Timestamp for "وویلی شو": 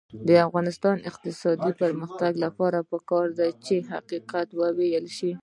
4.59-5.31